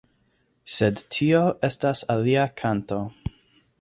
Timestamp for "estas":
1.69-2.03